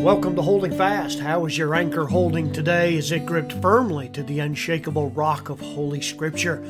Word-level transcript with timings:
welcome 0.00 0.34
to 0.34 0.40
Holding 0.40 0.74
Fast. 0.74 1.18
How 1.18 1.44
is 1.44 1.58
your 1.58 1.74
anchor 1.74 2.06
holding 2.06 2.50
today? 2.52 2.96
Is 2.96 3.12
it 3.12 3.26
gripped 3.26 3.52
firmly 3.52 4.08
to 4.10 4.22
the 4.22 4.38
unshakable 4.38 5.10
rock 5.10 5.50
of 5.50 5.60
Holy 5.60 6.00
Scripture? 6.00 6.64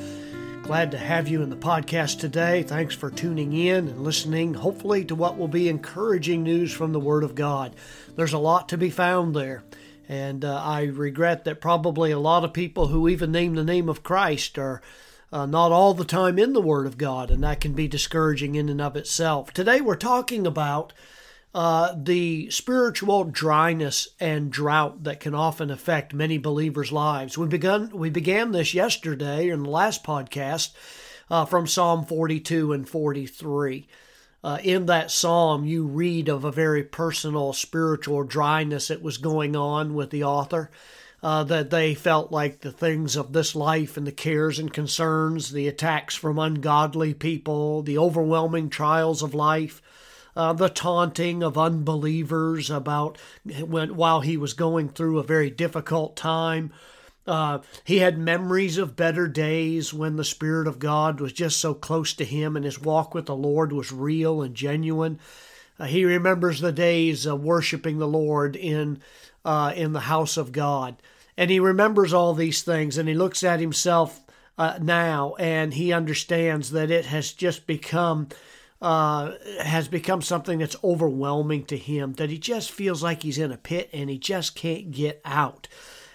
Glad 0.65 0.91
to 0.91 0.99
have 0.99 1.29
you 1.29 1.41
in 1.41 1.49
the 1.49 1.55
podcast 1.55 2.19
today. 2.19 2.65
Thanks 2.65 2.93
for 2.93 3.09
tuning 3.09 3.53
in 3.53 3.87
and 3.87 4.03
listening, 4.03 4.55
hopefully, 4.55 5.05
to 5.05 5.15
what 5.15 5.39
will 5.39 5.47
be 5.47 5.69
encouraging 5.69 6.43
news 6.43 6.73
from 6.73 6.93
the 6.93 6.99
Word 6.99 7.23
of 7.23 7.37
God. 7.37 7.77
There's 8.17 8.33
a 8.33 8.39
lot 8.39 8.69
to 8.71 8.77
be 8.77 8.91
found 8.91 9.37
there. 9.37 9.63
And 10.09 10.45
uh, 10.45 10.61
I 10.61 10.87
regret 10.87 11.45
that 11.45 11.61
probably 11.61 12.11
a 12.11 12.19
lot 12.19 12.43
of 12.43 12.53
people 12.53 12.89
who 12.89 13.09
even 13.09 13.31
name 13.31 13.55
the 13.55 13.63
name 13.63 13.89
of 13.89 14.03
Christ 14.03 14.59
are 14.59 14.83
uh, 15.33 15.47
not 15.47 15.71
all 15.71 15.95
the 15.95 16.05
time 16.05 16.37
in 16.37 16.53
the 16.53 16.61
Word 16.61 16.89
of 16.89 16.99
God, 16.99 17.31
and 17.31 17.45
that 17.45 17.61
can 17.61 17.75
be 17.75 17.87
discouraging 17.87 18.57
in 18.57 18.69
and 18.69 18.81
of 18.81 18.97
itself. 18.97 19.53
Today 19.53 19.81
we're 19.81 19.95
talking 19.95 20.49
about 20.49 20.93
uh, 21.55 21.95
the 21.97 22.49
spiritual 22.51 23.25
dryness 23.25 24.09
and 24.21 24.53
drought 24.53 25.05
that 25.05 25.21
can 25.21 25.35
often 25.35 25.71
affect 25.71 26.15
many 26.15 26.39
believers' 26.39 26.93
lives. 26.93 27.37
We 27.37 27.49
begun 27.49 27.91
we 27.93 28.11
began 28.11 28.53
this 28.53 28.73
yesterday 28.73 29.49
in 29.49 29.65
the 29.65 29.71
last 29.71 30.05
podcast 30.05 30.73
uh, 31.31 31.45
from 31.45 31.67
Psalm 31.67 32.05
42 32.05 32.73
and 32.73 32.89
43. 32.89 33.89
Uh, 34.43 34.59
in 34.63 34.87
that 34.87 35.11
psalm, 35.11 35.67
you 35.67 35.85
read 35.85 36.29
of 36.29 36.45
a 36.45 36.53
very 36.53 36.83
personal 36.83 37.53
spiritual 37.53 38.23
dryness 38.23 38.89
that 38.89 39.03
was 39.03 39.19
going 39.19 39.55
on 39.55 39.95
with 39.95 40.11
the 40.11 40.25
author. 40.25 40.71
Uh, 41.23 41.45
that 41.45 41.69
they 41.69 41.95
felt 41.95 42.33
like 42.33 42.63
the 42.63 42.73
things 42.73 43.15
of 43.15 43.35
this 43.35 43.55
life 43.55 43.99
and 43.99 44.07
the 44.07 44.13
cares 44.13 44.59
and 44.59 44.73
concerns, 44.73 45.53
the 45.53 45.69
attacks 45.69 46.15
from 46.15 46.39
ungodly 46.39 47.13
people, 47.13 47.83
the 47.83 47.99
overwhelming 47.99 48.71
trials 48.71 49.23
of 49.23 49.35
life, 49.35 49.83
uh, 50.37 50.53
the 50.53 50.69
taunting 50.69 51.43
of 51.43 51.59
unbelievers 51.59 52.71
about 52.71 53.19
when 53.45 53.97
while 53.97 54.21
he 54.21 54.37
was 54.37 54.53
going 54.53 54.89
through 54.89 55.19
a 55.19 55.25
very 55.25 55.51
difficult 55.51 56.17
time. 56.17 56.73
Uh, 57.27 57.59
he 57.85 57.99
had 57.99 58.19
memories 58.19 58.79
of 58.79 58.97
better 58.97 59.29
days 59.29 59.93
when 59.93 60.17
the 60.17 60.25
Spirit 60.25 60.67
of 60.67 60.79
God 60.79 61.21
was 61.21 61.33
just 61.33 61.59
so 61.59 61.75
close 61.75 62.15
to 62.15 62.25
him 62.25 62.57
and 62.57 62.65
his 62.65 62.81
walk 62.81 63.15
with 63.15 63.27
the 63.27 63.37
Lord 63.37 63.73
was 63.73 63.93
real 63.93 64.43
and 64.43 64.55
genuine. 64.55 65.21
Uh, 65.79 65.85
he 65.85 66.05
remembers 66.05 66.61
the 66.61 66.73
days 66.73 67.27
of 67.27 67.43
worshiping 67.43 67.99
the 67.99 68.09
Lord 68.09 68.57
in 68.57 69.01
uh, 69.45 69.73
in 69.75 69.93
the 69.93 70.01
house 70.01 70.37
of 70.37 70.53
God, 70.53 70.97
and 71.37 71.51
he 71.51 71.61
remembers 71.61 72.13
all 72.13 72.35
these 72.35 72.63
things, 72.63 72.99
and 72.99 73.09
he 73.09 73.15
looks 73.15 73.43
at 73.43 73.61
himself 73.61 74.21
uh, 74.59 74.79
now, 74.81 75.35
and 75.39 75.73
he 75.73 75.93
understands 75.93 76.73
that 76.73 76.91
it 76.91 77.07
has 77.07 77.33
just 77.33 77.67
become 77.67 78.29
uh, 78.81 79.33
has 79.63 79.89
become 79.89 80.23
something 80.23 80.59
that's 80.59 80.77
overwhelming 80.83 81.65
to 81.67 81.77
him, 81.77 82.15
that 82.15 82.31
he 82.31 82.39
just 82.39 82.71
feels 82.71 83.03
like 83.03 83.23
he's 83.23 83.39
in 83.39 83.53
a 83.53 83.57
pit 83.57 83.91
and 83.93 84.09
he 84.09 84.19
just 84.19 84.55
can't 84.55 84.91
get 84.91 85.21
out. 85.25 85.69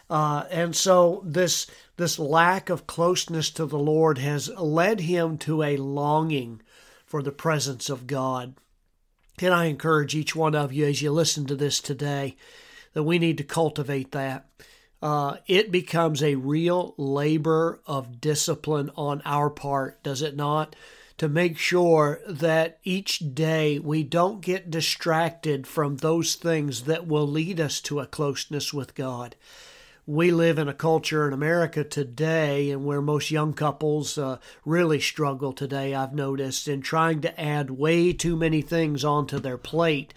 Uh, 0.09 0.45
and 0.51 0.75
so 0.75 1.21
this 1.25 1.67
this 1.97 2.19
lack 2.19 2.69
of 2.69 2.87
closeness 2.87 3.49
to 3.51 3.65
the 3.65 3.79
Lord 3.79 4.17
has 4.17 4.49
led 4.49 5.01
him 5.01 5.37
to 5.39 5.63
a 5.63 5.77
longing 5.77 6.61
for 7.05 7.23
the 7.23 7.31
presence 7.31 7.89
of 7.89 8.05
God. 8.05 8.55
And 9.41 9.53
I 9.53 9.65
encourage 9.65 10.15
each 10.15 10.35
one 10.35 10.55
of 10.55 10.73
you 10.73 10.85
as 10.85 11.01
you 11.01 11.11
listen 11.11 11.45
to 11.47 11.55
this 11.55 11.79
today 11.79 12.35
that 12.93 13.03
we 13.03 13.19
need 13.19 13.37
to 13.37 13.43
cultivate 13.43 14.11
that. 14.11 14.47
Uh, 15.01 15.37
it 15.47 15.71
becomes 15.71 16.23
a 16.23 16.35
real 16.35 16.93
labor 16.97 17.79
of 17.85 18.19
discipline 18.21 18.89
on 18.95 19.21
our 19.25 19.49
part, 19.49 20.01
does 20.03 20.21
it 20.21 20.35
not? 20.35 20.75
To 21.17 21.29
make 21.29 21.57
sure 21.57 22.19
that 22.27 22.77
each 22.83 23.33
day 23.33 23.79
we 23.79 24.03
don't 24.03 24.41
get 24.41 24.69
distracted 24.69 25.65
from 25.65 25.97
those 25.97 26.35
things 26.35 26.83
that 26.83 27.07
will 27.07 27.27
lead 27.27 27.59
us 27.59 27.79
to 27.81 27.99
a 27.99 28.05
closeness 28.05 28.73
with 28.73 28.95
God. 28.95 29.35
We 30.07 30.29
live 30.29 30.59
in 30.59 30.67
a 30.67 30.73
culture 30.73 31.27
in 31.27 31.33
America 31.33 31.83
today, 31.83 32.69
and 32.69 32.85
where 32.85 33.01
most 33.01 33.31
young 33.31 33.53
couples 33.53 34.19
uh, 34.19 34.37
really 34.63 34.99
struggle 34.99 35.51
today, 35.51 35.95
I've 35.95 36.13
noticed, 36.13 36.67
in 36.67 36.81
trying 36.81 37.21
to 37.21 37.41
add 37.41 37.71
way 37.71 38.13
too 38.13 38.35
many 38.35 38.61
things 38.61 39.03
onto 39.03 39.39
their 39.39 39.57
plate. 39.57 40.13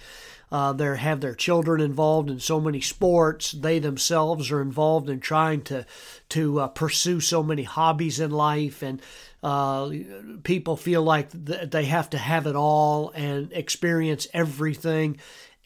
Uh, 0.51 0.73
they 0.73 0.97
have 0.97 1.21
their 1.21 1.35
children 1.35 1.81
involved 1.81 2.31
in 2.31 2.41
so 2.41 2.61
many 2.61 2.81
sports. 2.81 3.53
They 3.53 3.79
themselves 3.79 4.51
are 4.51 4.63
involved 4.63 5.09
in 5.09 5.21
trying 5.21 5.63
to 5.63 5.87
to 6.31 6.61
uh, 6.61 6.69
pursue 6.69 7.21
so 7.21 7.43
many 7.43 7.63
hobbies 7.63 8.21
in 8.21 8.31
life, 8.31 8.83
and 8.83 9.01
uh, 9.43 9.91
people 10.43 10.77
feel 10.77 11.03
like 11.03 11.31
th- 11.31 11.71
they 11.71 11.85
have 11.85 12.11
to 12.11 12.19
have 12.19 12.47
it 12.47 12.57
all 12.57 13.11
and 13.15 13.53
experience 13.53 14.27
everything 14.33 15.19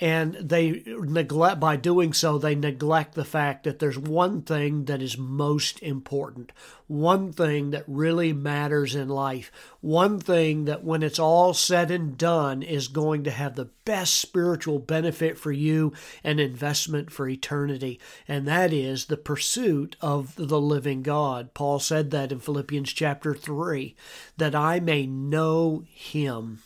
and 0.02 0.34
they 0.34 0.82
neglect 0.86 1.60
by 1.60 1.76
doing 1.76 2.12
so 2.12 2.36
they 2.36 2.56
neglect 2.56 3.14
the 3.14 3.24
fact 3.24 3.62
that 3.62 3.78
there's 3.78 3.96
one 3.96 4.42
thing 4.42 4.86
that 4.86 5.00
is 5.00 5.16
most 5.16 5.80
important 5.80 6.50
one 6.88 7.32
thing 7.32 7.70
that 7.70 7.84
really 7.86 8.32
matters 8.32 8.96
in 8.96 9.08
life 9.08 9.52
one 9.80 10.18
thing 10.18 10.64
that 10.64 10.82
when 10.82 11.04
it's 11.04 11.20
all 11.20 11.54
said 11.54 11.88
and 11.88 12.18
done 12.18 12.64
is 12.64 12.88
going 12.88 13.22
to 13.22 13.30
have 13.30 13.54
the 13.54 13.70
best 13.84 14.14
spiritual 14.16 14.80
benefit 14.80 15.38
for 15.38 15.52
you 15.52 15.92
and 16.24 16.40
investment 16.40 17.08
for 17.08 17.28
eternity 17.28 18.00
and 18.26 18.46
that 18.46 18.72
is 18.72 19.04
the 19.04 19.16
pursuit 19.16 19.94
of 20.00 20.34
the 20.36 20.60
living 20.60 21.02
God. 21.02 21.54
Paul 21.54 21.78
said 21.78 22.10
that 22.10 22.32
in 22.32 22.40
Philippians 22.40 22.92
chapter 22.92 23.34
3 23.34 23.94
that 24.36 24.54
I 24.54 24.80
may 24.80 25.06
know 25.06 25.84
him 25.88 26.60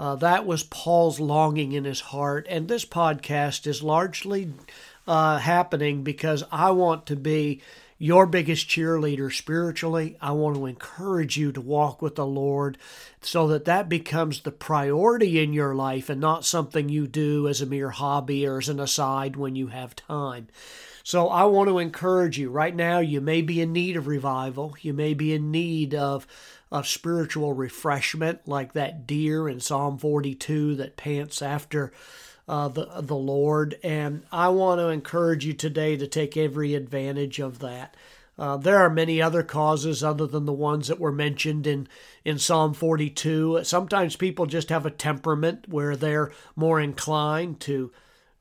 uh, 0.00 0.14
that 0.14 0.46
was 0.46 0.62
Paul's 0.62 1.20
longing 1.20 1.72
in 1.72 1.84
his 1.84 2.00
heart. 2.00 2.46
And 2.48 2.66
this 2.66 2.86
podcast 2.86 3.66
is 3.66 3.82
largely 3.82 4.50
uh, 5.06 5.36
happening 5.36 6.02
because 6.04 6.42
I 6.50 6.70
want 6.70 7.04
to 7.08 7.16
be 7.16 7.60
your 7.98 8.24
biggest 8.24 8.66
cheerleader 8.66 9.30
spiritually. 9.30 10.16
I 10.18 10.32
want 10.32 10.56
to 10.56 10.64
encourage 10.64 11.36
you 11.36 11.52
to 11.52 11.60
walk 11.60 12.00
with 12.00 12.14
the 12.14 12.24
Lord 12.24 12.78
so 13.20 13.46
that 13.48 13.66
that 13.66 13.90
becomes 13.90 14.40
the 14.40 14.52
priority 14.52 15.38
in 15.38 15.52
your 15.52 15.74
life 15.74 16.08
and 16.08 16.18
not 16.18 16.46
something 16.46 16.88
you 16.88 17.06
do 17.06 17.46
as 17.46 17.60
a 17.60 17.66
mere 17.66 17.90
hobby 17.90 18.46
or 18.46 18.56
as 18.56 18.70
an 18.70 18.80
aside 18.80 19.36
when 19.36 19.54
you 19.54 19.66
have 19.66 19.94
time. 19.94 20.48
So 21.10 21.26
I 21.26 21.42
want 21.42 21.68
to 21.68 21.80
encourage 21.80 22.38
you 22.38 22.50
right 22.50 22.72
now. 22.72 23.00
You 23.00 23.20
may 23.20 23.42
be 23.42 23.60
in 23.60 23.72
need 23.72 23.96
of 23.96 24.06
revival. 24.06 24.76
You 24.80 24.94
may 24.94 25.12
be 25.12 25.34
in 25.34 25.50
need 25.50 25.92
of 25.92 26.24
of 26.70 26.86
spiritual 26.86 27.52
refreshment, 27.52 28.46
like 28.46 28.74
that 28.74 29.08
deer 29.08 29.48
in 29.48 29.58
Psalm 29.58 29.98
42 29.98 30.76
that 30.76 30.96
pants 30.96 31.42
after 31.42 31.92
uh, 32.46 32.68
the 32.68 32.86
the 33.00 33.16
Lord. 33.16 33.76
And 33.82 34.22
I 34.30 34.50
want 34.50 34.78
to 34.78 34.86
encourage 34.86 35.44
you 35.44 35.52
today 35.52 35.96
to 35.96 36.06
take 36.06 36.36
every 36.36 36.76
advantage 36.76 37.40
of 37.40 37.58
that. 37.58 37.96
Uh, 38.38 38.56
there 38.56 38.78
are 38.78 38.88
many 38.88 39.20
other 39.20 39.42
causes 39.42 40.04
other 40.04 40.28
than 40.28 40.44
the 40.44 40.52
ones 40.52 40.86
that 40.86 41.00
were 41.00 41.10
mentioned 41.10 41.66
in, 41.66 41.88
in 42.24 42.38
Psalm 42.38 42.72
42. 42.72 43.64
Sometimes 43.64 44.14
people 44.14 44.46
just 44.46 44.68
have 44.68 44.86
a 44.86 44.92
temperament 44.92 45.64
where 45.68 45.96
they're 45.96 46.30
more 46.54 46.78
inclined 46.80 47.58
to 47.62 47.90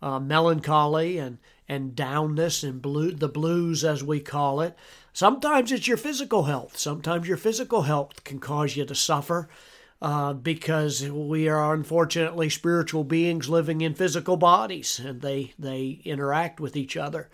uh, 0.01 0.19
melancholy 0.19 1.17
and, 1.17 1.37
and 1.67 1.95
downness 1.95 2.63
and 2.67 2.81
blue, 2.81 3.11
the 3.11 3.27
blues, 3.29 3.83
as 3.83 4.03
we 4.03 4.19
call 4.19 4.61
it. 4.61 4.75
Sometimes 5.13 5.71
it's 5.71 5.87
your 5.87 5.97
physical 5.97 6.43
health. 6.43 6.77
Sometimes 6.77 7.27
your 7.27 7.37
physical 7.37 7.83
health 7.83 8.23
can 8.23 8.39
cause 8.39 8.75
you 8.75 8.85
to 8.85 8.95
suffer 8.95 9.49
uh, 10.01 10.33
because 10.33 11.09
we 11.09 11.49
are 11.49 11.73
unfortunately 11.73 12.49
spiritual 12.49 13.03
beings 13.03 13.49
living 13.49 13.81
in 13.81 13.93
physical 13.93 14.37
bodies 14.37 14.99
and 14.99 15.21
they, 15.21 15.53
they 15.59 16.01
interact 16.05 16.59
with 16.59 16.77
each 16.77 16.95
other. 16.95 17.29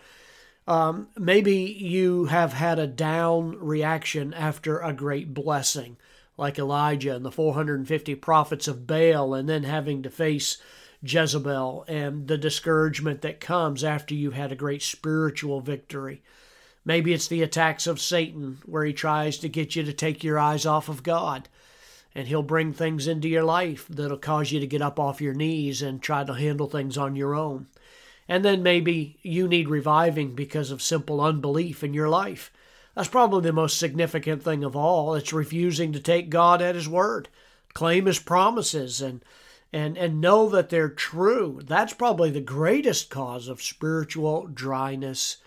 Um, 0.67 1.09
maybe 1.15 1.55
you 1.55 2.25
have 2.25 2.53
had 2.53 2.79
a 2.79 2.87
down 2.87 3.59
reaction 3.59 4.33
after 4.33 4.79
a 4.79 4.93
great 4.93 5.33
blessing, 5.33 5.97
like 6.37 6.57
Elijah 6.57 7.15
and 7.15 7.23
the 7.23 7.31
450 7.31 8.15
prophets 8.15 8.67
of 8.67 8.87
Baal, 8.87 9.35
and 9.35 9.47
then 9.47 9.63
having 9.63 10.01
to 10.01 10.09
face 10.09 10.57
Jezebel 11.05 11.85
and 11.87 12.27
the 12.27 12.37
discouragement 12.37 13.21
that 13.21 13.39
comes 13.39 13.83
after 13.83 14.13
you've 14.13 14.33
had 14.33 14.51
a 14.51 14.55
great 14.55 14.81
spiritual 14.81 15.61
victory. 15.61 16.21
Maybe 16.83 17.13
it's 17.13 17.27
the 17.27 17.41
attacks 17.41 17.87
of 17.87 18.01
Satan, 18.01 18.59
where 18.65 18.85
he 18.85 18.93
tries 18.93 19.37
to 19.39 19.49
get 19.49 19.75
you 19.75 19.83
to 19.83 19.93
take 19.93 20.23
your 20.23 20.37
eyes 20.37 20.65
off 20.65 20.89
of 20.89 21.03
God. 21.03 21.49
And 22.13 22.27
he'll 22.27 22.43
bring 22.43 22.71
things 22.71 23.07
into 23.07 23.27
your 23.27 23.43
life 23.43 23.87
that'll 23.89 24.17
cause 24.17 24.51
you 24.51 24.59
to 24.59 24.67
get 24.67 24.81
up 24.81 24.99
off 24.99 25.21
your 25.21 25.33
knees 25.33 25.81
and 25.81 26.01
try 26.01 26.23
to 26.23 26.33
handle 26.33 26.67
things 26.67 26.97
on 26.97 27.15
your 27.15 27.35
own. 27.35 27.67
And 28.27 28.45
then 28.45 28.63
maybe 28.63 29.17
you 29.21 29.47
need 29.47 29.67
reviving 29.67 30.33
because 30.33 30.71
of 30.71 30.81
simple 30.81 31.21
unbelief 31.21 31.83
in 31.83 31.93
your 31.93 32.09
life. 32.09 32.51
That's 32.95 33.09
probably 33.09 33.41
the 33.41 33.53
most 33.53 33.77
significant 33.77 34.43
thing 34.43 34.63
of 34.63 34.75
all. 34.75 35.15
It's 35.15 35.33
refusing 35.33 35.91
to 35.93 35.99
take 35.99 36.29
God 36.29 36.61
at 36.61 36.75
His 36.75 36.87
word, 36.87 37.27
claim 37.73 38.05
His 38.05 38.19
promises, 38.19 39.01
and 39.01 39.21
and 39.73 39.97
and 39.97 40.21
know 40.21 40.49
that 40.49 40.69
they're 40.69 40.89
true. 40.89 41.61
That's 41.63 41.93
probably 41.93 42.29
the 42.29 42.41
greatest 42.41 43.09
cause 43.09 43.47
of 43.47 43.61
spiritual 43.61 44.47
dryness 44.47 45.37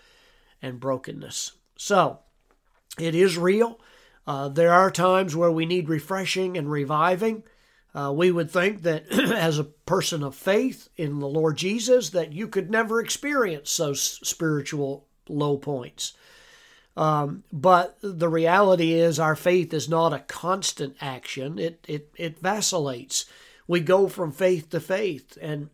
and 0.61 0.79
brokenness. 0.79 1.53
So, 1.75 2.19
it 2.99 3.15
is 3.15 3.37
real. 3.37 3.79
Uh, 4.27 4.49
there 4.49 4.73
are 4.73 4.91
times 4.91 5.35
where 5.35 5.51
we 5.51 5.65
need 5.65 5.89
refreshing 5.89 6.57
and 6.57 6.69
reviving. 6.69 7.43
Uh, 7.95 8.13
we 8.15 8.31
would 8.31 8.51
think 8.51 8.83
that 8.83 9.11
as 9.11 9.57
a 9.57 9.63
person 9.63 10.21
of 10.23 10.35
faith 10.35 10.89
in 10.95 11.19
the 11.19 11.27
Lord 11.27 11.57
Jesus, 11.57 12.11
that 12.11 12.33
you 12.33 12.47
could 12.47 12.69
never 12.69 12.99
experience 12.99 13.75
those 13.77 14.19
spiritual 14.27 15.07
low 15.27 15.57
points. 15.57 16.13
Um, 16.95 17.43
but 17.51 17.97
the 18.01 18.29
reality 18.29 18.93
is, 18.93 19.19
our 19.19 19.35
faith 19.35 19.73
is 19.73 19.87
not 19.87 20.13
a 20.13 20.19
constant 20.19 20.97
action. 20.99 21.57
It 21.57 21.85
it 21.87 22.11
it 22.17 22.39
vacillates. 22.39 23.25
We 23.69 23.81
go 23.81 24.07
from 24.07 24.31
faith 24.31 24.71
to 24.71 24.79
faith, 24.79 25.37
and 25.39 25.69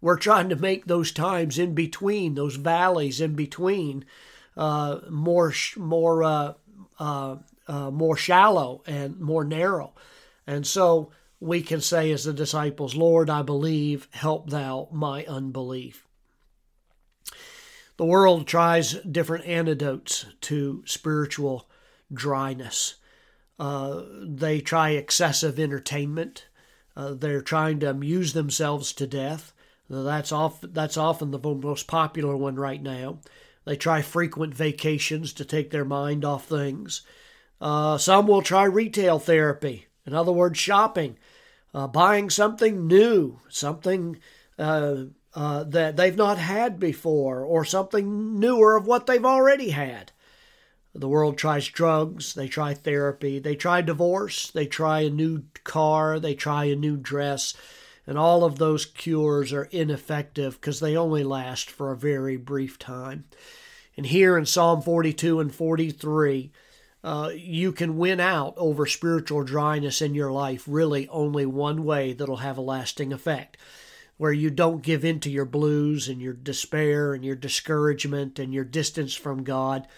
we're 0.00 0.18
trying 0.18 0.50
to 0.50 0.56
make 0.56 0.86
those 0.86 1.10
times 1.10 1.58
in 1.58 1.74
between, 1.74 2.36
those 2.36 2.54
valleys 2.54 3.20
in 3.20 3.34
between, 3.34 4.04
uh, 4.56 5.00
more 5.10 5.52
more 5.76 6.22
uh, 6.22 6.52
uh, 7.00 7.36
uh, 7.66 7.90
more 7.90 8.16
shallow 8.16 8.84
and 8.86 9.18
more 9.18 9.42
narrow. 9.42 9.94
And 10.46 10.64
so 10.64 11.10
we 11.40 11.60
can 11.60 11.80
say, 11.80 12.12
as 12.12 12.22
the 12.22 12.32
disciples, 12.32 12.94
Lord, 12.94 13.28
I 13.28 13.42
believe, 13.42 14.06
help 14.12 14.50
thou 14.50 14.88
my 14.92 15.24
unbelief. 15.24 16.06
The 17.96 18.04
world 18.04 18.46
tries 18.46 18.94
different 18.94 19.46
antidotes 19.46 20.24
to 20.42 20.84
spiritual 20.86 21.68
dryness. 22.12 22.94
Uh, 23.58 24.02
they 24.22 24.60
try 24.60 24.90
excessive 24.90 25.58
entertainment. 25.58 26.46
Uh, 27.00 27.14
they're 27.14 27.40
trying 27.40 27.80
to 27.80 27.88
amuse 27.88 28.34
themselves 28.34 28.92
to 28.92 29.06
death. 29.06 29.54
That's 29.88 30.32
off. 30.32 30.60
That's 30.60 30.98
often 30.98 31.30
the 31.30 31.38
most 31.38 31.86
popular 31.86 32.36
one 32.36 32.56
right 32.56 32.82
now. 32.82 33.20
They 33.64 33.76
try 33.76 34.02
frequent 34.02 34.54
vacations 34.54 35.32
to 35.34 35.44
take 35.46 35.70
their 35.70 35.86
mind 35.86 36.26
off 36.26 36.46
things. 36.46 37.00
Uh, 37.58 37.96
some 37.96 38.26
will 38.26 38.42
try 38.42 38.64
retail 38.64 39.18
therapy, 39.18 39.86
in 40.04 40.12
other 40.14 40.32
words, 40.32 40.58
shopping, 40.58 41.16
uh, 41.72 41.86
buying 41.86 42.28
something 42.28 42.86
new, 42.86 43.38
something 43.48 44.18
uh, 44.58 45.04
uh, 45.34 45.64
that 45.64 45.96
they've 45.96 46.16
not 46.16 46.36
had 46.36 46.78
before, 46.78 47.42
or 47.44 47.64
something 47.64 48.38
newer 48.38 48.76
of 48.76 48.86
what 48.86 49.06
they've 49.06 49.24
already 49.24 49.70
had. 49.70 50.12
The 50.94 51.08
world 51.08 51.38
tries 51.38 51.68
drugs, 51.68 52.34
they 52.34 52.48
try 52.48 52.74
therapy, 52.74 53.38
they 53.38 53.54
try 53.54 53.80
divorce, 53.80 54.50
they 54.50 54.66
try 54.66 55.00
a 55.00 55.10
new 55.10 55.44
car, 55.62 56.18
they 56.18 56.34
try 56.34 56.64
a 56.64 56.74
new 56.74 56.96
dress, 56.96 57.54
and 58.06 58.18
all 58.18 58.44
of 58.44 58.58
those 58.58 58.86
cures 58.86 59.52
are 59.52 59.68
ineffective 59.70 60.60
because 60.60 60.80
they 60.80 60.96
only 60.96 61.22
last 61.22 61.70
for 61.70 61.92
a 61.92 61.96
very 61.96 62.36
brief 62.36 62.78
time. 62.78 63.24
And 63.96 64.06
here 64.06 64.36
in 64.36 64.46
Psalm 64.46 64.82
42 64.82 65.38
and 65.38 65.54
43, 65.54 66.50
uh, 67.02 67.30
you 67.34 67.72
can 67.72 67.96
win 67.96 68.18
out 68.18 68.54
over 68.56 68.84
spiritual 68.84 69.44
dryness 69.44 70.02
in 70.02 70.14
your 70.14 70.32
life 70.32 70.64
really 70.66 71.08
only 71.08 71.46
one 71.46 71.84
way 71.84 72.12
that'll 72.12 72.36
have 72.38 72.58
a 72.58 72.62
lasting 72.62 73.12
effect 73.12 73.56
where 74.16 74.32
you 74.32 74.50
don't 74.50 74.82
give 74.82 75.02
in 75.02 75.18
to 75.18 75.30
your 75.30 75.46
blues 75.46 76.06
and 76.06 76.20
your 76.20 76.34
despair 76.34 77.14
and 77.14 77.24
your 77.24 77.36
discouragement 77.36 78.38
and 78.38 78.52
your 78.52 78.64
distance 78.64 79.14
from 79.14 79.44
God. 79.44 79.88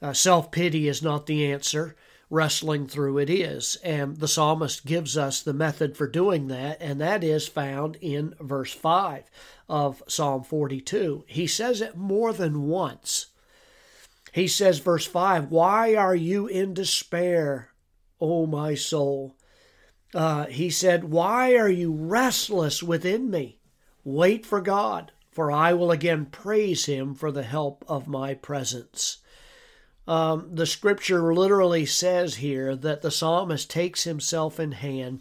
Uh, 0.00 0.12
Self 0.12 0.50
pity 0.50 0.88
is 0.88 1.02
not 1.02 1.26
the 1.26 1.50
answer. 1.50 1.96
Wrestling 2.30 2.86
through 2.86 3.18
it 3.18 3.30
is. 3.30 3.76
And 3.82 4.18
the 4.18 4.28
psalmist 4.28 4.84
gives 4.84 5.16
us 5.16 5.40
the 5.40 5.54
method 5.54 5.96
for 5.96 6.06
doing 6.06 6.48
that, 6.48 6.76
and 6.80 7.00
that 7.00 7.24
is 7.24 7.48
found 7.48 7.96
in 7.96 8.34
verse 8.38 8.72
5 8.72 9.24
of 9.68 10.02
Psalm 10.06 10.44
42. 10.44 11.24
He 11.26 11.46
says 11.46 11.80
it 11.80 11.96
more 11.96 12.32
than 12.32 12.64
once. 12.64 13.28
He 14.32 14.46
says, 14.46 14.78
verse 14.78 15.06
5, 15.06 15.50
Why 15.50 15.94
are 15.94 16.14
you 16.14 16.46
in 16.46 16.74
despair, 16.74 17.70
O 18.20 18.46
my 18.46 18.74
soul? 18.74 19.34
Uh, 20.14 20.46
he 20.46 20.70
said, 20.70 21.04
Why 21.04 21.56
are 21.56 21.68
you 21.68 21.92
restless 21.92 22.82
within 22.82 23.30
me? 23.30 23.58
Wait 24.04 24.44
for 24.44 24.60
God, 24.60 25.12
for 25.30 25.50
I 25.50 25.72
will 25.72 25.90
again 25.90 26.26
praise 26.26 26.86
him 26.86 27.14
for 27.14 27.32
the 27.32 27.42
help 27.42 27.84
of 27.88 28.06
my 28.06 28.34
presence. 28.34 29.18
Um, 30.08 30.48
the 30.54 30.64
scripture 30.64 31.34
literally 31.34 31.84
says 31.84 32.36
here 32.36 32.74
that 32.74 33.02
the 33.02 33.10
psalmist 33.10 33.68
takes 33.68 34.04
himself 34.04 34.58
in 34.58 34.72
hand 34.72 35.20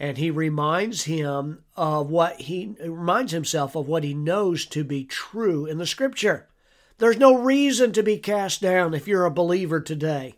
and 0.00 0.16
he 0.16 0.30
reminds 0.30 1.04
him 1.04 1.62
of 1.76 2.08
what 2.08 2.40
he 2.40 2.74
reminds 2.80 3.32
himself 3.32 3.76
of 3.76 3.86
what 3.86 4.04
he 4.04 4.14
knows 4.14 4.64
to 4.66 4.84
be 4.84 5.04
true 5.04 5.66
in 5.66 5.76
the 5.76 5.86
scripture. 5.86 6.48
There's 6.96 7.18
no 7.18 7.34
reason 7.34 7.92
to 7.92 8.02
be 8.02 8.16
cast 8.16 8.62
down 8.62 8.94
if 8.94 9.06
you're 9.06 9.26
a 9.26 9.30
believer 9.30 9.80
today. 9.80 10.36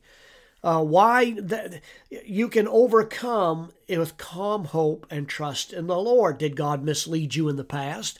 Uh, 0.65 0.83
why 0.83 1.37
that 1.39 1.81
you 2.11 2.49
can 2.49 2.67
overcome 2.67 3.71
with 3.89 4.17
calm 4.17 4.65
hope 4.65 5.07
and 5.09 5.29
trust 5.29 5.73
in 5.73 5.87
the 5.87 5.99
Lord. 5.99 6.39
Did 6.39 6.57
God 6.57 6.83
mislead 6.83 7.37
you 7.37 7.49
in 7.49 7.55
the 7.55 7.63
past? 7.63 8.19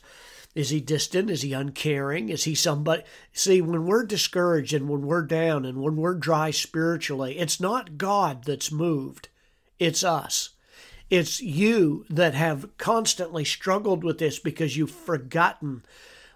Is 0.55 0.69
he 0.69 0.79
distant? 0.79 1.29
Is 1.29 1.41
he 1.41 1.51
uncaring? 1.51 2.29
Is 2.29 2.45
he 2.45 2.55
somebody? 2.55 3.03
See, 3.33 3.61
when 3.61 3.85
we're 3.85 4.05
discouraged 4.05 4.73
and 4.73 4.87
when 4.87 5.01
we're 5.01 5.21
down 5.21 5.65
and 5.65 5.81
when 5.81 5.97
we're 5.97 6.15
dry 6.15 6.51
spiritually, 6.51 7.37
it's 7.37 7.59
not 7.59 7.97
God 7.97 8.45
that's 8.45 8.71
moved, 8.71 9.27
it's 9.79 10.03
us. 10.03 10.51
It's 11.09 11.41
you 11.41 12.05
that 12.09 12.33
have 12.33 12.75
constantly 12.77 13.43
struggled 13.43 14.03
with 14.03 14.17
this 14.17 14.39
because 14.39 14.75
you've 14.75 14.91
forgotten 14.91 15.83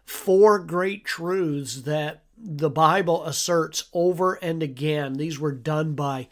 four 0.06 0.60
great 0.60 1.06
truths 1.06 1.84
that 1.84 2.24
the 2.38 2.70
Bible 2.70 3.24
asserts 3.26 3.86
over 3.94 4.34
and 4.36 4.62
again. 4.62 5.14
These 5.14 5.40
were 5.40 5.52
done 5.54 5.94
by 5.94 6.28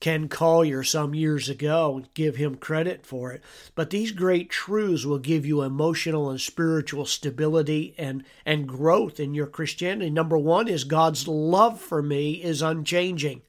Ken 0.00 0.28
Collier 0.28 0.82
some 0.82 1.14
years 1.14 1.50
ago. 1.50 2.02
Give 2.14 2.36
him 2.36 2.54
credit 2.56 3.04
for 3.04 3.32
it. 3.32 3.42
But 3.74 3.90
these 3.90 4.12
great 4.12 4.48
truths 4.48 5.04
will 5.04 5.18
give 5.18 5.44
you 5.44 5.60
emotional 5.60 6.30
and 6.30 6.40
spiritual 6.40 7.04
stability 7.04 7.94
and, 7.98 8.24
and 8.46 8.66
growth 8.66 9.20
in 9.20 9.34
your 9.34 9.46
Christianity. 9.46 10.10
Number 10.10 10.38
one 10.38 10.68
is 10.68 10.84
God's 10.84 11.28
love 11.28 11.80
for 11.80 12.02
me 12.02 12.42
is 12.42 12.62
unchanging. 12.62 13.42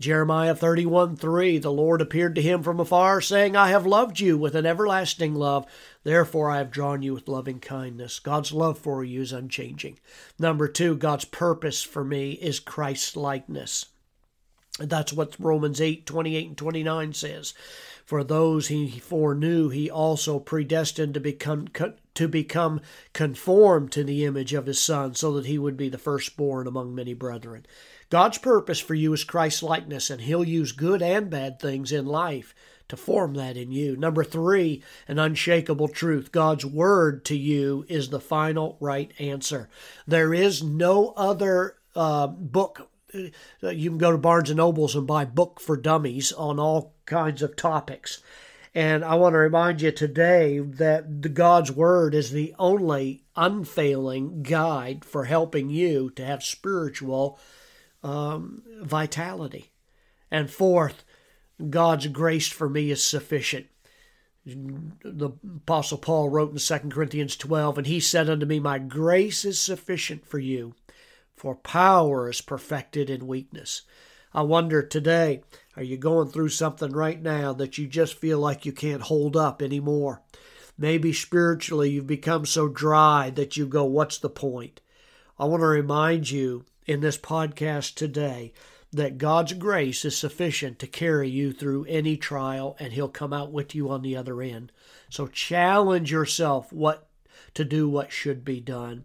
Jeremiah 0.00 0.54
31 0.54 1.16
3 1.16 1.58
The 1.58 1.72
Lord 1.72 2.00
appeared 2.00 2.36
to 2.36 2.42
him 2.42 2.62
from 2.62 2.78
afar, 2.78 3.20
saying, 3.20 3.56
I 3.56 3.70
have 3.70 3.84
loved 3.84 4.20
you 4.20 4.38
with 4.38 4.54
an 4.54 4.64
everlasting 4.64 5.34
love. 5.34 5.66
Therefore 6.04 6.50
I 6.50 6.58
have 6.58 6.70
drawn 6.70 7.02
you 7.02 7.12
with 7.12 7.26
loving 7.26 7.58
kindness. 7.58 8.20
God's 8.20 8.52
love 8.52 8.78
for 8.78 9.02
you 9.02 9.22
is 9.22 9.32
unchanging. 9.32 9.98
Number 10.38 10.68
two, 10.68 10.96
God's 10.96 11.24
purpose 11.24 11.82
for 11.82 12.04
me 12.04 12.32
is 12.32 12.60
Christ's 12.60 13.16
likeness. 13.16 13.86
That's 14.78 15.12
what 15.12 15.36
Romans 15.38 15.80
8 15.80 16.06
28 16.06 16.48
and 16.48 16.56
29 16.56 17.12
says. 17.12 17.54
For 18.04 18.24
those 18.24 18.68
he 18.68 18.98
foreknew, 18.98 19.68
he 19.68 19.90
also 19.90 20.38
predestined 20.38 21.14
to 21.14 21.20
become 21.20 21.68
to 22.14 22.28
become 22.28 22.80
conformed 23.12 23.92
to 23.92 24.02
the 24.02 24.24
image 24.24 24.54
of 24.54 24.66
his 24.66 24.80
Son, 24.80 25.14
so 25.14 25.32
that 25.32 25.46
he 25.46 25.58
would 25.58 25.76
be 25.76 25.88
the 25.88 25.98
firstborn 25.98 26.66
among 26.66 26.94
many 26.94 27.12
brethren. 27.12 27.66
God's 28.10 28.38
purpose 28.38 28.80
for 28.80 28.94
you 28.94 29.12
is 29.12 29.24
Christ 29.24 29.62
likeness, 29.62 30.08
and 30.08 30.22
He'll 30.22 30.44
use 30.44 30.72
good 30.72 31.02
and 31.02 31.28
bad 31.28 31.60
things 31.60 31.92
in 31.92 32.06
life 32.06 32.54
to 32.88 32.96
form 32.96 33.34
that 33.34 33.56
in 33.56 33.70
you. 33.70 33.96
Number 33.96 34.24
three, 34.24 34.82
an 35.06 35.18
unshakable 35.18 35.88
truth. 35.88 36.32
God's 36.32 36.64
word 36.64 37.24
to 37.26 37.36
you 37.36 37.84
is 37.88 38.08
the 38.08 38.20
final 38.20 38.78
right 38.80 39.12
answer. 39.18 39.68
There 40.06 40.32
is 40.32 40.62
no 40.62 41.12
other 41.16 41.76
uh, 41.94 42.28
book. 42.28 42.87
Uh, 43.14 43.70
you 43.70 43.90
can 43.90 43.98
go 43.98 44.12
to 44.12 44.18
Barnes 44.18 44.50
and 44.50 44.58
Nobles 44.58 44.94
and 44.94 45.06
buy 45.06 45.24
book 45.24 45.60
for 45.60 45.76
dummies 45.76 46.32
on 46.32 46.58
all 46.58 46.94
kinds 47.06 47.42
of 47.42 47.56
topics. 47.56 48.22
And 48.74 49.04
I 49.04 49.14
want 49.14 49.32
to 49.32 49.38
remind 49.38 49.80
you 49.80 49.90
today 49.90 50.58
that 50.58 51.22
the 51.22 51.28
God's 51.28 51.72
Word 51.72 52.14
is 52.14 52.30
the 52.30 52.54
only 52.58 53.24
unfailing 53.34 54.42
guide 54.42 55.04
for 55.04 55.24
helping 55.24 55.70
you 55.70 56.10
to 56.10 56.24
have 56.24 56.42
spiritual 56.42 57.38
um, 58.02 58.62
vitality. 58.80 59.72
And 60.30 60.50
fourth, 60.50 61.04
God's 61.70 62.06
grace 62.08 62.48
for 62.48 62.68
me 62.68 62.90
is 62.90 63.02
sufficient. 63.02 63.66
The 64.44 65.32
Apostle 65.56 65.98
Paul 65.98 66.28
wrote 66.28 66.52
in 66.52 66.58
2 66.58 66.88
Corinthians 66.90 67.36
12, 67.36 67.78
and 67.78 67.86
he 67.86 68.00
said 68.00 68.30
unto 68.30 68.46
me, 68.46 68.60
My 68.60 68.78
grace 68.78 69.44
is 69.44 69.58
sufficient 69.58 70.26
for 70.26 70.38
you, 70.38 70.74
for 71.38 71.54
power 71.54 72.28
is 72.28 72.40
perfected 72.40 73.08
in 73.08 73.26
weakness. 73.26 73.82
I 74.34 74.42
wonder 74.42 74.82
today, 74.82 75.42
are 75.76 75.82
you 75.82 75.96
going 75.96 76.28
through 76.28 76.50
something 76.50 76.92
right 76.92 77.20
now 77.20 77.52
that 77.54 77.78
you 77.78 77.86
just 77.86 78.14
feel 78.14 78.38
like 78.38 78.66
you 78.66 78.72
can't 78.72 79.02
hold 79.02 79.36
up 79.36 79.62
anymore? 79.62 80.22
Maybe 80.76 81.12
spiritually 81.12 81.90
you've 81.90 82.06
become 82.06 82.44
so 82.44 82.68
dry 82.68 83.30
that 83.30 83.56
you 83.56 83.66
go, 83.66 83.84
What's 83.84 84.18
the 84.18 84.28
point? 84.28 84.80
I 85.38 85.44
want 85.44 85.60
to 85.62 85.66
remind 85.66 86.30
you 86.30 86.64
in 86.86 87.00
this 87.00 87.16
podcast 87.16 87.94
today 87.94 88.52
that 88.92 89.18
God's 89.18 89.52
grace 89.52 90.04
is 90.04 90.16
sufficient 90.16 90.78
to 90.78 90.86
carry 90.86 91.28
you 91.28 91.52
through 91.52 91.84
any 91.84 92.16
trial 92.16 92.76
and 92.80 92.92
he'll 92.92 93.08
come 93.08 93.32
out 93.32 93.52
with 93.52 93.74
you 93.74 93.90
on 93.90 94.02
the 94.02 94.16
other 94.16 94.40
end. 94.42 94.72
So 95.10 95.26
challenge 95.26 96.10
yourself 96.10 96.72
what 96.72 97.08
to 97.54 97.64
do 97.64 97.88
what 97.88 98.12
should 98.12 98.44
be 98.44 98.60
done. 98.60 99.04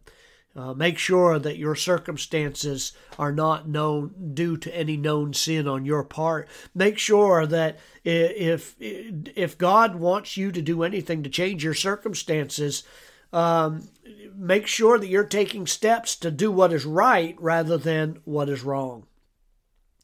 Uh, 0.55 0.71
make 0.73 0.99
sure 0.99 1.39
that 1.39 1.57
your 1.57 1.73
circumstances 1.73 2.91
are 3.17 3.31
not 3.31 3.67
known 3.67 4.33
due 4.35 4.55
to 4.55 4.75
any 4.75 4.95
known 4.95 5.33
sin 5.33 5.67
on 5.67 5.83
your 5.83 6.03
part. 6.03 6.47
Make 6.75 6.99
sure 6.99 7.47
that 7.47 7.79
if 8.03 8.75
if 8.79 9.57
God 9.57 9.95
wants 9.95 10.37
you 10.37 10.51
to 10.51 10.61
do 10.61 10.83
anything 10.83 11.23
to 11.23 11.29
change 11.29 11.63
your 11.63 11.73
circumstances, 11.73 12.83
um, 13.31 13.87
make 14.35 14.67
sure 14.67 14.99
that 14.99 15.07
you're 15.07 15.23
taking 15.23 15.65
steps 15.65 16.15
to 16.17 16.29
do 16.29 16.51
what 16.51 16.71
is 16.71 16.85
right 16.85 17.35
rather 17.39 17.79
than 17.79 18.19
what 18.23 18.47
is 18.47 18.63
wrong. 18.63 19.07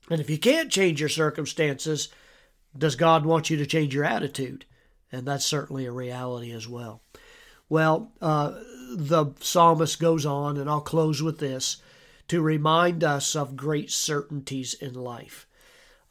And 0.09 0.19
if 0.19 0.31
you 0.31 0.39
can't 0.39 0.71
change 0.71 0.99
your 0.99 1.09
circumstances, 1.09 2.09
does 2.75 2.95
God 2.95 3.23
want 3.23 3.51
you 3.51 3.57
to 3.57 3.67
change 3.67 3.93
your 3.93 4.05
attitude? 4.05 4.65
And 5.11 5.27
that's 5.27 5.45
certainly 5.45 5.85
a 5.85 5.91
reality 5.91 6.51
as 6.51 6.67
well. 6.67 7.03
Well, 7.67 8.11
uh, 8.19 8.59
the 8.89 9.27
psalmist 9.39 9.99
goes 9.99 10.25
on, 10.25 10.57
and 10.57 10.69
I'll 10.69 10.81
close 10.81 11.21
with 11.21 11.39
this 11.39 11.77
to 12.27 12.41
remind 12.41 13.03
us 13.03 13.35
of 13.35 13.55
great 13.55 13.91
certainties 13.91 14.73
in 14.73 14.93
life. 14.93 15.47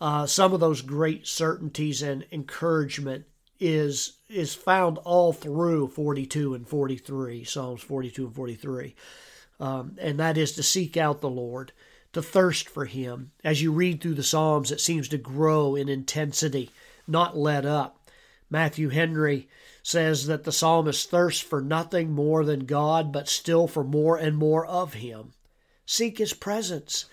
Uh, 0.00 0.26
some 0.26 0.52
of 0.52 0.60
those 0.60 0.82
great 0.82 1.26
certainties 1.26 2.02
and 2.02 2.24
encouragement 2.30 3.24
is 3.60 4.18
is 4.28 4.54
found 4.54 4.98
all 4.98 5.32
through 5.32 5.88
42 5.88 6.54
and 6.54 6.68
43 6.68 7.42
psalms 7.42 7.82
42 7.82 8.26
and 8.26 8.34
43 8.34 8.94
um, 9.58 9.96
and 9.98 10.20
that 10.20 10.38
is 10.38 10.52
to 10.52 10.62
seek 10.62 10.96
out 10.96 11.20
the 11.20 11.28
lord 11.28 11.72
to 12.12 12.22
thirst 12.22 12.68
for 12.68 12.86
him. 12.86 13.32
As 13.42 13.60
you 13.60 13.72
read 13.72 14.00
through 14.00 14.14
the 14.14 14.22
psalms 14.22 14.70
it 14.70 14.80
seems 14.80 15.08
to 15.08 15.18
grow 15.18 15.74
in 15.74 15.88
intensity 15.88 16.70
not 17.08 17.36
let 17.36 17.66
up 17.66 17.97
matthew 18.50 18.88
henry 18.88 19.48
says 19.82 20.26
that 20.26 20.44
the 20.44 20.52
psalmist 20.52 21.10
thirsts 21.10 21.40
for 21.40 21.60
nothing 21.60 22.12
more 22.12 22.44
than 22.44 22.60
god 22.66 23.12
but 23.12 23.28
still 23.28 23.66
for 23.66 23.84
more 23.84 24.16
and 24.16 24.36
more 24.36 24.66
of 24.66 24.94
him 24.94 25.32
seek 25.86 26.18
his 26.18 26.32
presence 26.32 27.06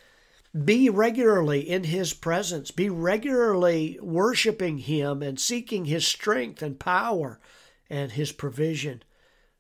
be 0.63 0.89
regularly 0.89 1.69
in 1.69 1.83
His 1.83 2.13
presence. 2.13 2.71
Be 2.71 2.89
regularly 2.89 3.99
worshiping 4.01 4.77
Him 4.77 5.21
and 5.21 5.37
seeking 5.37 5.83
His 5.83 6.07
strength 6.07 6.61
and 6.61 6.79
power 6.79 7.41
and 7.89 8.13
His 8.13 8.31
provision. 8.31 9.03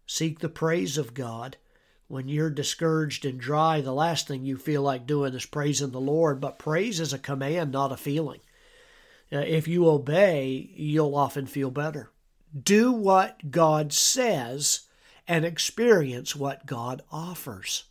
Seek 0.07 0.39
the 0.39 0.47
praise 0.47 0.97
of 0.97 1.13
God. 1.13 1.57
When 2.07 2.29
you're 2.29 2.49
discouraged 2.49 3.25
and 3.25 3.37
dry, 3.37 3.81
the 3.81 3.91
last 3.91 4.27
thing 4.27 4.45
you 4.45 4.57
feel 4.57 4.83
like 4.83 5.05
doing 5.05 5.33
is 5.33 5.45
praising 5.45 5.91
the 5.91 5.99
Lord, 5.99 6.39
but 6.39 6.59
praise 6.59 7.01
is 7.01 7.11
a 7.11 7.19
command, 7.19 7.73
not 7.73 7.91
a 7.91 7.97
feeling. 7.97 8.39
Uh, 9.35 9.39
if 9.39 9.67
you 9.67 9.89
obey, 9.89 10.69
you'll 10.75 11.15
often 11.15 11.45
feel 11.45 11.69
better. 11.69 12.09
Do 12.57 12.93
what 12.93 13.51
God 13.51 13.91
says 13.91 14.81
and 15.27 15.43
experience 15.43 16.35
what 16.35 16.65
God 16.65 17.01
offers. 17.11 17.83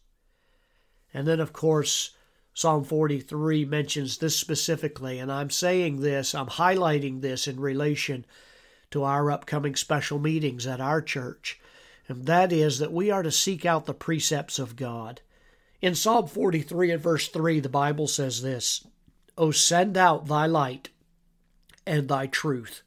And 1.12 1.28
then, 1.28 1.40
of 1.40 1.52
course, 1.52 2.12
Psalm 2.54 2.82
43 2.82 3.66
mentions 3.66 4.18
this 4.18 4.38
specifically, 4.38 5.18
and 5.18 5.30
I'm 5.30 5.50
saying 5.50 6.00
this, 6.00 6.34
I'm 6.34 6.46
highlighting 6.46 7.20
this 7.20 7.46
in 7.46 7.60
relation 7.60 8.24
to 8.92 9.04
our 9.04 9.30
upcoming 9.30 9.76
special 9.76 10.18
meetings 10.18 10.66
at 10.66 10.80
our 10.80 11.02
church, 11.02 11.60
and 12.08 12.24
that 12.24 12.52
is 12.52 12.78
that 12.78 12.92
we 12.92 13.10
are 13.10 13.22
to 13.22 13.32
seek 13.32 13.66
out 13.66 13.84
the 13.84 13.92
precepts 13.92 14.58
of 14.58 14.76
God. 14.76 15.20
In 15.82 15.94
Psalm 15.94 16.26
43 16.26 16.92
and 16.92 17.02
verse 17.02 17.28
3, 17.28 17.60
the 17.60 17.68
Bible 17.68 18.06
says 18.06 18.40
this 18.40 18.86
O 19.36 19.50
send 19.50 19.98
out 19.98 20.26
thy 20.26 20.46
light 20.46 20.90
and 21.86 22.08
thy 22.08 22.26
truth. 22.26 22.82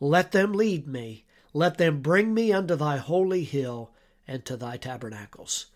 Let 0.00 0.32
them 0.32 0.52
lead 0.52 0.86
me. 0.86 1.24
Let 1.52 1.78
them 1.78 2.00
bring 2.00 2.34
me 2.34 2.52
unto 2.52 2.76
thy 2.76 2.98
holy 2.98 3.44
hill 3.44 3.92
and 4.28 4.44
to 4.44 4.56
thy 4.56 4.76
tabernacles 4.76 5.66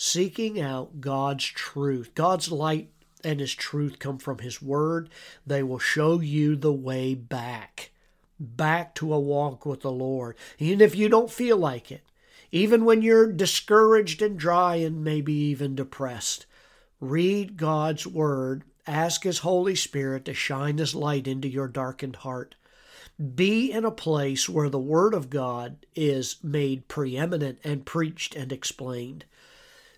seeking 0.00 0.60
out 0.60 1.00
God's 1.00 1.44
truth. 1.44 2.14
God's 2.14 2.52
light 2.52 2.88
and 3.24 3.40
His 3.40 3.52
truth 3.52 3.98
come 3.98 4.18
from 4.18 4.38
His 4.38 4.62
Word. 4.62 5.10
They 5.44 5.62
will 5.64 5.80
show 5.80 6.20
you 6.20 6.54
the 6.54 6.72
way 6.72 7.16
back, 7.16 7.90
back 8.38 8.94
to 8.94 9.12
a 9.12 9.18
walk 9.18 9.66
with 9.66 9.80
the 9.80 9.90
Lord. 9.90 10.36
Even 10.60 10.80
if 10.80 10.94
you 10.94 11.08
don't 11.08 11.32
feel 11.32 11.56
like 11.56 11.90
it, 11.90 12.04
even 12.52 12.84
when 12.84 13.02
you're 13.02 13.32
discouraged 13.32 14.22
and 14.22 14.38
dry 14.38 14.76
and 14.76 15.02
maybe 15.02 15.32
even 15.32 15.74
depressed, 15.74 16.46
read 17.00 17.56
God's 17.56 18.06
Word. 18.06 18.62
Ask 18.88 19.24
His 19.24 19.40
Holy 19.40 19.74
Spirit 19.74 20.24
to 20.24 20.32
shine 20.32 20.78
His 20.78 20.94
light 20.94 21.28
into 21.28 21.46
your 21.46 21.68
darkened 21.68 22.16
heart. 22.16 22.54
Be 23.34 23.70
in 23.70 23.84
a 23.84 23.90
place 23.90 24.48
where 24.48 24.70
the 24.70 24.78
Word 24.78 25.12
of 25.12 25.28
God 25.28 25.84
is 25.94 26.36
made 26.42 26.88
preeminent 26.88 27.58
and 27.62 27.84
preached 27.84 28.34
and 28.34 28.50
explained. 28.50 29.26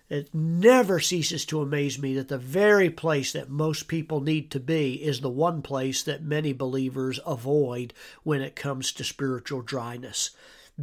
It 0.09 0.35
never 0.35 0.99
ceases 0.99 1.45
to 1.45 1.61
amaze 1.61 1.97
me 1.99 2.15
that 2.15 2.27
the 2.27 2.37
very 2.37 2.89
place 2.89 3.31
that 3.31 3.49
most 3.49 3.87
people 3.87 4.19
need 4.19 4.51
to 4.51 4.59
be 4.59 4.95
is 4.95 5.21
the 5.21 5.29
one 5.29 5.61
place 5.61 6.03
that 6.03 6.21
many 6.21 6.51
believers 6.51 7.17
avoid 7.25 7.93
when 8.23 8.41
it 8.41 8.57
comes 8.57 8.91
to 8.91 9.05
spiritual 9.05 9.61
dryness. 9.61 10.31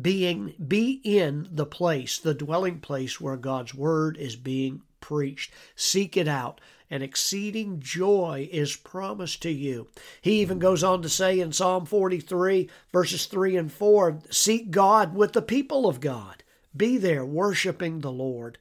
Being 0.01 0.55
be 0.67 1.03
in 1.05 1.47
the 1.51 1.67
place, 1.67 2.17
the 2.17 2.33
dwelling 2.33 2.81
place 2.81 3.21
where 3.21 3.37
God's 3.37 3.75
word 3.75 4.17
is 4.17 4.35
being 4.35 4.81
preached. 5.01 5.53
Seek 5.77 6.17
it 6.17 6.29
out. 6.29 6.61
and 6.91 7.03
exceeding 7.03 7.81
joy 7.81 8.49
is 8.51 8.75
promised 8.75 9.43
to 9.43 9.51
you. 9.51 9.87
He 10.23 10.41
even 10.41 10.59
goes 10.59 10.83
on 10.83 11.03
to 11.03 11.09
say 11.11 11.39
in 11.39 11.53
Psalm 11.53 11.85
43, 11.85 12.71
verses 12.91 13.27
3 13.27 13.57
and 13.57 13.71
4 13.71 14.21
Seek 14.31 14.71
God 14.71 15.15
with 15.15 15.35
the 15.35 15.43
people 15.43 15.87
of 15.87 16.01
God. 16.01 16.43
Be 16.75 16.97
there 16.97 17.27
worshiping 17.27 18.01
the 18.01 18.11
Lord 18.11 18.57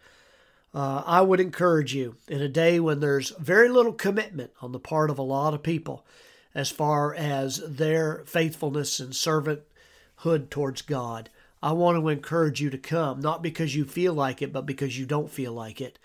uh, 0.78 1.02
I 1.08 1.22
would 1.22 1.40
encourage 1.40 1.96
you 1.96 2.18
in 2.28 2.40
a 2.40 2.48
day 2.48 2.80
when 2.80 3.00
there's 3.00 3.32
very 3.40 3.68
little 3.68 3.94
commitment 3.94 4.52
on 4.62 4.74
the 4.74 4.80
part 4.80 5.10
of 5.10 5.18
a 5.18 5.24
lot 5.24 5.56
of 5.56 5.64
people 5.64 6.06
as 6.54 6.70
far 6.70 7.16
as 7.16 7.58
their 7.68 8.24
faithfulness 8.26 9.00
and 9.00 9.14
servanthood 9.14 10.52
towards 10.52 10.84
God. 10.84 11.32
I 11.64 11.72
want 11.72 11.98
to 11.98 12.10
encourage 12.10 12.62
you 12.62 12.70
to 12.70 12.78
come, 12.78 13.22
not 13.22 13.42
because 13.42 13.76
you 13.76 13.86
feel 13.86 14.14
like 14.14 14.44
it, 14.44 14.54
but 14.54 14.68
because 14.68 15.00
you 15.00 15.08
don't 15.08 15.32
feel 15.32 15.52
like 15.52 15.82
it. 15.82 15.98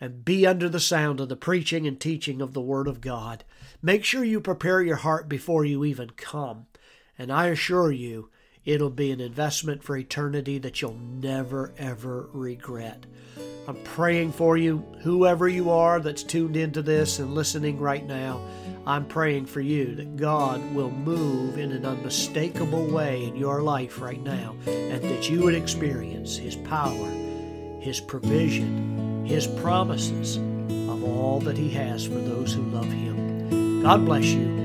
And 0.00 0.24
be 0.24 0.46
under 0.46 0.68
the 0.68 0.80
sound 0.80 1.20
of 1.20 1.28
the 1.28 1.36
preaching 1.36 1.86
and 1.86 2.00
teaching 2.00 2.40
of 2.40 2.54
the 2.54 2.60
Word 2.60 2.88
of 2.88 3.00
God. 3.00 3.44
Make 3.82 4.04
sure 4.04 4.24
you 4.24 4.40
prepare 4.40 4.80
your 4.80 4.96
heart 4.96 5.28
before 5.28 5.64
you 5.64 5.84
even 5.84 6.10
come. 6.10 6.66
And 7.18 7.30
I 7.30 7.48
assure 7.48 7.92
you, 7.92 8.30
it'll 8.64 8.90
be 8.90 9.10
an 9.10 9.20
investment 9.20 9.82
for 9.82 9.96
eternity 9.96 10.58
that 10.58 10.80
you'll 10.80 10.94
never, 10.94 11.72
ever 11.76 12.28
regret. 12.32 13.04
I'm 13.68 13.76
praying 13.84 14.32
for 14.32 14.56
you, 14.56 14.78
whoever 15.02 15.48
you 15.48 15.70
are 15.70 16.00
that's 16.00 16.22
tuned 16.22 16.56
into 16.56 16.82
this 16.82 17.18
and 17.18 17.34
listening 17.34 17.78
right 17.78 18.04
now. 18.04 18.40
I'm 18.86 19.06
praying 19.06 19.46
for 19.46 19.60
you 19.60 19.94
that 19.96 20.16
God 20.16 20.74
will 20.74 20.90
move 20.90 21.58
in 21.58 21.70
an 21.72 21.84
unmistakable 21.84 22.86
way 22.86 23.24
in 23.24 23.36
your 23.36 23.62
life 23.62 24.00
right 24.00 24.22
now 24.22 24.56
and 24.66 25.02
that 25.02 25.28
you 25.28 25.42
would 25.42 25.54
experience 25.54 26.36
His 26.36 26.56
power, 26.56 27.08
His 27.80 28.00
provision, 28.00 28.99
His 29.24 29.46
promises 29.46 30.36
of 30.36 31.04
all 31.04 31.40
that 31.40 31.56
He 31.56 31.70
has 31.70 32.06
for 32.06 32.14
those 32.14 32.52
who 32.52 32.62
love 32.62 32.86
Him. 32.86 33.82
God 33.82 34.04
bless 34.04 34.26
you. 34.26 34.59